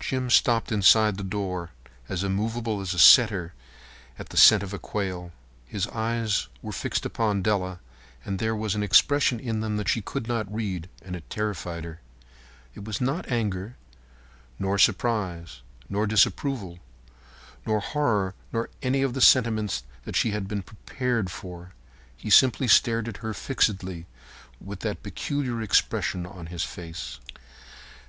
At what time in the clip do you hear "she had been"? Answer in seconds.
20.16-20.62